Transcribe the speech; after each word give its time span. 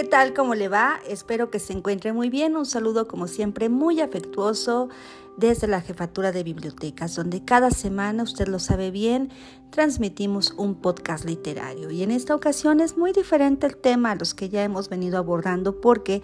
¿Qué 0.00 0.06
tal? 0.06 0.32
¿Cómo 0.32 0.54
le 0.54 0.68
va? 0.68 0.98
Espero 1.06 1.50
que 1.50 1.58
se 1.58 1.74
encuentre 1.74 2.14
muy 2.14 2.30
bien. 2.30 2.56
Un 2.56 2.64
saludo 2.64 3.06
como 3.06 3.26
siempre 3.26 3.68
muy 3.68 4.00
afectuoso 4.00 4.88
desde 5.36 5.66
la 5.66 5.80
Jefatura 5.80 6.32
de 6.32 6.44
Bibliotecas, 6.44 7.14
donde 7.16 7.44
cada 7.44 7.70
semana, 7.70 8.22
usted 8.22 8.48
lo 8.48 8.58
sabe 8.58 8.90
bien, 8.90 9.30
transmitimos 9.70 10.54
un 10.56 10.74
podcast 10.74 11.24
literario. 11.24 11.90
Y 11.90 12.02
en 12.02 12.10
esta 12.10 12.34
ocasión 12.34 12.80
es 12.80 12.96
muy 12.96 13.12
diferente 13.12 13.66
el 13.66 13.76
tema 13.76 14.12
a 14.12 14.16
los 14.16 14.34
que 14.34 14.48
ya 14.48 14.62
hemos 14.62 14.88
venido 14.88 15.18
abordando 15.18 15.80
porque 15.80 16.22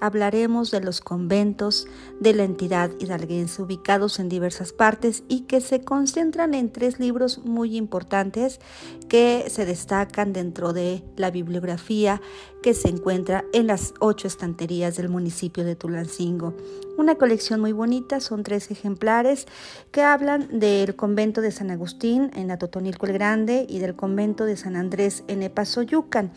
hablaremos 0.00 0.70
de 0.70 0.80
los 0.80 1.00
conventos 1.00 1.86
de 2.20 2.34
la 2.34 2.44
entidad 2.44 2.90
hidalguense 2.98 3.62
ubicados 3.62 4.18
en 4.18 4.28
diversas 4.28 4.72
partes 4.72 5.24
y 5.28 5.42
que 5.42 5.60
se 5.60 5.82
concentran 5.82 6.54
en 6.54 6.70
tres 6.70 6.98
libros 6.98 7.38
muy 7.44 7.76
importantes 7.76 8.60
que 9.08 9.46
se 9.48 9.64
destacan 9.64 10.32
dentro 10.32 10.72
de 10.72 11.02
la 11.16 11.30
bibliografía 11.30 12.20
que 12.62 12.74
se 12.74 12.88
encuentra 12.88 13.44
en 13.52 13.66
las 13.66 13.94
ocho 14.00 14.26
estanterías 14.26 14.96
del 14.96 15.08
municipio 15.08 15.64
de 15.64 15.76
Tulancingo. 15.76 16.54
Una 16.96 17.16
colección 17.16 17.60
muy 17.60 17.72
bonita, 17.72 18.20
son 18.20 18.44
tres 18.44 18.70
ejemplares 18.70 19.46
que 19.90 20.02
hablan 20.02 20.60
del 20.60 20.94
convento 20.94 21.40
de 21.40 21.50
San 21.50 21.72
Agustín 21.72 22.30
en 22.36 22.52
Atotonilco 22.52 23.06
el 23.06 23.12
Grande 23.12 23.66
y 23.68 23.80
del 23.80 23.96
convento 23.96 24.44
de 24.44 24.56
San 24.56 24.76
Andrés 24.76 25.24
en 25.26 25.42
Epazoyucan 25.42 26.30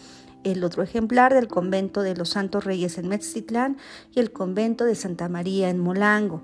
el 0.51 0.63
otro 0.63 0.83
ejemplar 0.83 1.33
del 1.33 1.47
convento 1.47 2.01
de 2.01 2.15
los 2.15 2.29
Santos 2.29 2.63
Reyes 2.63 2.97
en 2.97 3.07
Mexitlán 3.07 3.77
y 4.13 4.19
el 4.19 4.31
convento 4.31 4.85
de 4.85 4.95
Santa 4.95 5.29
María 5.29 5.69
en 5.69 5.79
Molango. 5.79 6.41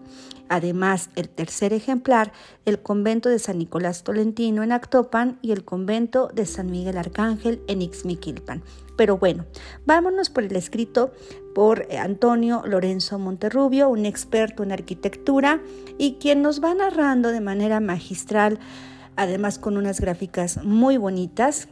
Además, 0.49 1.09
el 1.15 1.29
tercer 1.29 1.73
ejemplar, 1.73 2.31
el 2.65 2.79
convento 2.81 3.29
de 3.29 3.39
San 3.39 3.57
Nicolás 3.57 4.03
Tolentino 4.03 4.61
en 4.61 4.71
Actopan 4.71 5.39
y 5.41 5.51
el 5.51 5.63
convento 5.63 6.29
de 6.33 6.45
San 6.45 6.69
Miguel 6.69 6.97
Arcángel 6.97 7.61
en 7.67 7.81
Ixmiquilpan. 7.81 8.61
Pero 8.97 9.17
bueno, 9.17 9.45
vámonos 9.85 10.29
por 10.29 10.43
el 10.43 10.55
escrito 10.55 11.11
por 11.55 11.87
Antonio 11.97 12.63
Lorenzo 12.65 13.17
Monterrubio, 13.19 13.89
un 13.89 14.05
experto 14.05 14.63
en 14.63 14.71
arquitectura 14.71 15.61
y 15.97 16.15
quien 16.15 16.41
nos 16.41 16.63
va 16.63 16.73
narrando 16.73 17.29
de 17.29 17.41
manera 17.41 17.79
magistral, 17.79 18.59
además 19.15 19.59
con 19.59 19.77
unas 19.77 19.99
gráficas 19.99 20.63
muy 20.63 20.97
bonitas, 20.97 21.67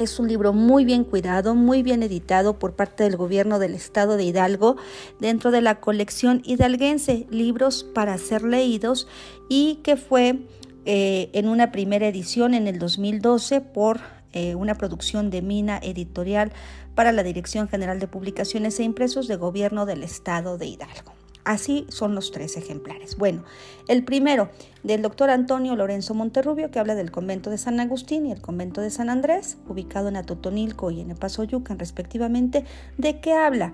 es 0.00 0.18
un 0.18 0.28
libro 0.28 0.52
muy 0.52 0.84
bien 0.84 1.04
cuidado, 1.04 1.54
muy 1.54 1.82
bien 1.82 2.02
editado 2.02 2.58
por 2.58 2.74
parte 2.74 3.04
del 3.04 3.16
gobierno 3.16 3.58
del 3.58 3.74
estado 3.74 4.16
de 4.16 4.24
Hidalgo 4.24 4.76
dentro 5.20 5.50
de 5.50 5.60
la 5.60 5.80
colección 5.80 6.42
hidalguense, 6.44 7.26
libros 7.30 7.84
para 7.84 8.16
ser 8.18 8.42
leídos 8.42 9.06
y 9.48 9.76
que 9.82 9.96
fue 9.96 10.40
eh, 10.86 11.30
en 11.34 11.48
una 11.48 11.70
primera 11.70 12.08
edición 12.08 12.54
en 12.54 12.66
el 12.66 12.78
2012 12.78 13.60
por 13.60 14.00
eh, 14.32 14.54
una 14.54 14.74
producción 14.74 15.30
de 15.30 15.42
Mina 15.42 15.78
Editorial 15.82 16.52
para 16.94 17.12
la 17.12 17.22
Dirección 17.22 17.68
General 17.68 18.00
de 18.00 18.08
Publicaciones 18.08 18.80
e 18.80 18.84
Impresos 18.84 19.28
de 19.28 19.36
Gobierno 19.36 19.86
del 19.86 20.02
Estado 20.02 20.56
de 20.56 20.66
Hidalgo. 20.66 21.19
Así 21.44 21.86
son 21.88 22.14
los 22.14 22.32
tres 22.32 22.56
ejemplares. 22.56 23.16
Bueno, 23.16 23.44
el 23.88 24.04
primero 24.04 24.50
del 24.82 25.02
doctor 25.02 25.30
Antonio 25.30 25.74
Lorenzo 25.76 26.14
Monterrubio, 26.14 26.70
que 26.70 26.78
habla 26.78 26.94
del 26.94 27.10
convento 27.10 27.50
de 27.50 27.58
San 27.58 27.80
Agustín 27.80 28.26
y 28.26 28.32
el 28.32 28.40
convento 28.40 28.80
de 28.80 28.90
San 28.90 29.08
Andrés, 29.08 29.56
ubicado 29.68 30.08
en 30.08 30.16
Atotonilco 30.16 30.90
y 30.90 31.00
en 31.00 31.10
Epazoyucan 31.10 31.78
respectivamente. 31.78 32.64
¿De 32.98 33.20
qué 33.20 33.32
habla? 33.32 33.72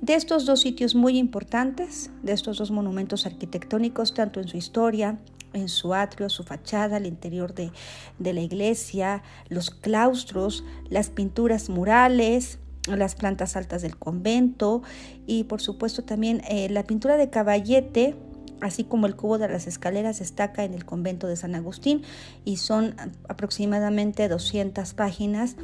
De 0.00 0.14
estos 0.14 0.44
dos 0.44 0.60
sitios 0.60 0.94
muy 0.94 1.16
importantes, 1.16 2.10
de 2.22 2.32
estos 2.32 2.58
dos 2.58 2.70
monumentos 2.70 3.24
arquitectónicos, 3.24 4.12
tanto 4.12 4.40
en 4.40 4.48
su 4.48 4.58
historia, 4.58 5.18
en 5.54 5.68
su 5.70 5.94
atrio, 5.94 6.28
su 6.28 6.44
fachada, 6.44 6.98
el 6.98 7.06
interior 7.06 7.54
de, 7.54 7.70
de 8.18 8.32
la 8.34 8.40
iglesia, 8.40 9.22
los 9.48 9.70
claustros, 9.70 10.64
las 10.90 11.08
pinturas 11.08 11.70
murales, 11.70 12.58
las 12.86 13.14
plantas 13.14 13.56
altas 13.56 13.82
del 13.82 13.96
convento 13.96 14.82
y 15.26 15.44
por 15.44 15.60
supuesto 15.60 16.04
también 16.04 16.42
eh, 16.48 16.68
la 16.68 16.84
pintura 16.84 17.16
de 17.16 17.30
caballete 17.30 18.14
así 18.60 18.84
como 18.84 19.06
el 19.06 19.16
cubo 19.16 19.38
de 19.38 19.48
las 19.48 19.66
escaleras 19.66 20.18
destaca 20.18 20.64
en 20.64 20.74
el 20.74 20.84
convento 20.84 21.26
de 21.26 21.36
San 21.36 21.54
Agustín 21.54 22.02
y 22.44 22.56
son 22.56 22.94
aproximadamente 23.28 24.28
200 24.28 24.94
páginas 24.94 25.56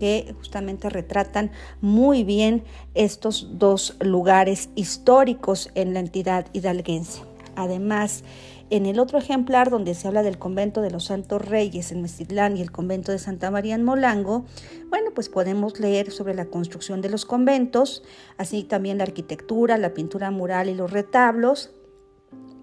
que 0.00 0.34
justamente 0.36 0.90
retratan 0.90 1.52
muy 1.80 2.24
bien 2.24 2.64
estos 2.94 3.58
dos 3.58 3.96
lugares 4.00 4.68
históricos 4.74 5.70
en 5.74 5.94
la 5.94 6.00
entidad 6.00 6.46
hidalguense. 6.52 7.22
Además, 7.54 8.24
en 8.72 8.86
el 8.86 8.98
otro 8.98 9.18
ejemplar 9.18 9.68
donde 9.68 9.92
se 9.92 10.08
habla 10.08 10.22
del 10.22 10.38
convento 10.38 10.80
de 10.80 10.90
los 10.90 11.04
Santos 11.04 11.46
Reyes 11.46 11.92
en 11.92 12.00
Mestitlán 12.00 12.56
y 12.56 12.62
el 12.62 12.72
convento 12.72 13.12
de 13.12 13.18
Santa 13.18 13.50
María 13.50 13.74
en 13.74 13.84
Molango, 13.84 14.46
bueno, 14.88 15.10
pues 15.14 15.28
podemos 15.28 15.78
leer 15.78 16.10
sobre 16.10 16.34
la 16.34 16.46
construcción 16.46 17.02
de 17.02 17.10
los 17.10 17.26
conventos, 17.26 18.02
así 18.38 18.64
también 18.64 18.96
la 18.96 19.04
arquitectura, 19.04 19.76
la 19.76 19.92
pintura 19.92 20.30
mural 20.30 20.70
y 20.70 20.74
los 20.74 20.90
retablos, 20.90 21.74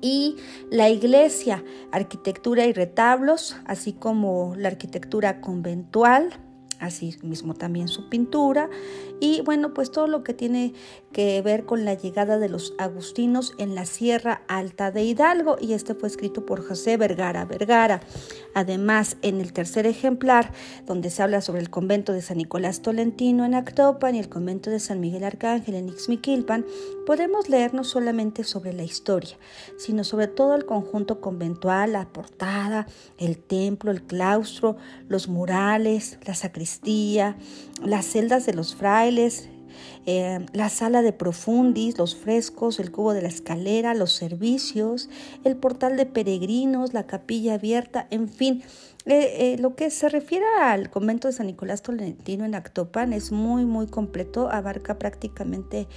y 0.02 0.38
la 0.72 0.90
iglesia, 0.90 1.64
arquitectura 1.92 2.66
y 2.66 2.74
retablos, 2.74 3.58
así 3.66 3.94
como 3.94 4.56
la 4.58 4.69
arquitectura 4.69 5.42
conventual, 5.42 6.31
así 6.80 7.18
mismo 7.22 7.53
también 7.53 7.88
su 7.88 8.09
pintura 8.09 8.68
y 9.19 9.41
bueno, 9.41 9.74
pues 9.74 9.91
todo 9.91 10.07
lo 10.07 10.24
que 10.24 10.34
tiene 10.34 10.74
que 11.12 11.41
ver 11.41 11.66
con 11.66 11.85
la 11.85 11.96
llegada 11.96 12.38
de 12.38 12.50
los 12.50 12.74
agustinos 12.78 13.53
en 13.57 13.75
la 13.75 13.85
Sierra 13.85 14.44
Alta 14.47 14.91
de 14.91 15.03
Hidalgo 15.03 15.57
y 15.59 15.74
este 15.74 15.96
fue 15.96 16.07
escrito 16.07 16.46
por 16.46 16.66
José 16.66 16.97
Vergara 16.97 17.46
Vergara. 17.46 18.02
Además, 18.53 19.18
en 19.22 19.41
el 19.41 19.53
tercer 19.53 19.88
ejemplar, 19.88 20.52
donde 20.85 21.09
se 21.09 21.24
habla 21.24 21.41
sobre 21.41 21.62
el 21.62 21.69
convento 21.69 22.13
de 22.13 22.22
San 22.22 22.38
Nicolás 22.38 22.81
Tolentino 22.81 23.46
en 23.46 23.56
Actopan 23.56 24.16
y 24.16 24.19
el 24.19 24.30
convento 24.30 24.69
de 24.69 24.80
San 24.80 25.00
Miguel 25.00 25.24
Arcángel 25.24 25.75
en 25.75 25.90
Ixmiquilpan, 25.90 26.66
podemos 27.06 27.50
leer 27.50 27.74
no 27.74 27.84
solamente 27.84 28.44
sobre 28.44 28.74
la 28.74 28.84
historia, 28.84 29.38
sino 29.78 30.03
sobre 30.03 30.28
todo 30.28 30.56
el 30.56 30.66
conjunto 30.66 31.22
conventual, 31.22 31.94
la 31.94 32.07
portada, 32.07 32.88
el 33.18 33.38
templo, 33.38 33.91
el 33.91 34.03
claustro, 34.03 34.78
los 35.07 35.28
murales, 35.28 36.19
la 36.25 36.36
sacristía, 36.36 37.36
las 37.84 38.06
celdas 38.06 38.46
de 38.46 38.53
los 38.53 38.75
frailes, 38.75 39.09
eh, 40.06 40.46
la 40.53 40.70
sala 40.70 41.02
de 41.02 41.14
profundis, 41.14 41.97
los 41.97 42.16
frescos, 42.16 42.80
el 42.80 42.92
cubo 42.92 43.14
de 43.14 43.22
la 43.22 43.28
escalera, 43.28 43.94
los 43.94 44.12
servicios, 44.12 45.09
el 45.44 45.56
portal 45.56 45.97
de 45.97 46.06
peregrinos, 46.06 46.94
la 46.94 47.06
capilla 47.06 47.56
abierta, 47.56 48.08
en 48.09 48.30
fin. 48.30 48.64
Eh, 49.06 49.53
eh, 49.53 49.58
lo 49.59 49.75
que 49.75 49.90
se 49.90 50.09
refiere 50.09 50.46
al 50.62 50.90
convento 50.90 51.28
de 51.28 51.34
San 51.34 51.48
Nicolás 51.48 51.81
Tolentino 51.81 52.46
en 52.46 52.53
Actopan 52.53 53.14
es 53.14 53.31
muy, 53.31 53.66
muy 53.66 53.88
completo, 53.88 54.50
abarca 54.52 55.00
prácticamente 55.00 55.88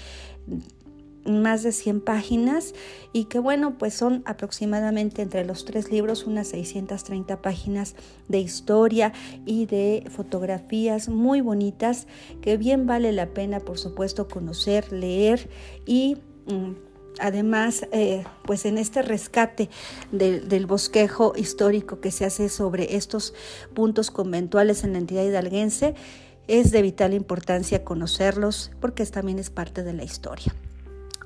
más 1.24 1.62
de 1.62 1.72
100 1.72 2.00
páginas 2.00 2.74
y 3.12 3.24
que 3.24 3.38
bueno, 3.38 3.78
pues 3.78 3.94
son 3.94 4.22
aproximadamente 4.26 5.22
entre 5.22 5.44
los 5.44 5.64
tres 5.64 5.90
libros 5.90 6.26
unas 6.26 6.48
630 6.48 7.40
páginas 7.42 7.94
de 8.28 8.40
historia 8.40 9.12
y 9.46 9.66
de 9.66 10.04
fotografías 10.10 11.08
muy 11.08 11.40
bonitas 11.40 12.06
que 12.40 12.56
bien 12.56 12.86
vale 12.86 13.12
la 13.12 13.26
pena 13.26 13.60
por 13.60 13.78
supuesto 13.78 14.28
conocer, 14.28 14.92
leer 14.92 15.48
y... 15.86 16.18
Mm, 16.46 16.72
además, 17.18 17.86
eh, 17.92 18.24
pues 18.46 18.64
en 18.64 18.78
este 18.78 19.02
rescate 19.02 19.68
del 20.12 20.66
bosquejo 20.66 21.34
histórico 21.36 22.00
que 22.00 22.10
se 22.10 22.24
hace 22.24 22.48
sobre 22.48 22.96
estos 22.96 23.34
puntos 23.74 24.10
conventuales 24.10 24.82
en 24.82 24.94
la 24.94 24.98
entidad 24.98 25.22
hidalguense, 25.22 25.94
es 26.48 26.70
de 26.70 26.82
vital 26.82 27.14
importancia 27.14 27.84
conocerlos 27.84 28.70
porque 28.80 29.04
también 29.06 29.38
es 29.38 29.50
parte 29.50 29.82
de 29.82 29.92
la 29.92 30.04
historia. 30.04 30.54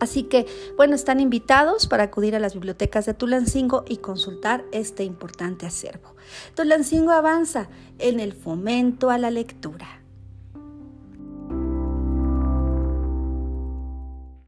Así 0.01 0.25
que, 0.25 0.47
bueno, 0.77 0.95
están 0.95 1.21
invitados 1.21 1.87
para 1.87 2.05
acudir 2.05 2.37
a 2.37 2.41
las 2.41 2.55
bibliotecas 2.55 3.07
de 3.07 3.15
Tulancingo 3.15 3.85
y 3.89 3.99
consultar 3.99 4.65
este 4.73 5.05
importante 5.05 5.67
acervo. 5.67 6.15
Tulancingo 6.55 7.13
avanza 7.13 7.69
en 7.99 8.21
el 8.21 8.33
fomento 8.33 9.11
a 9.11 9.19
la 9.19 9.31
lectura. 9.31 10.06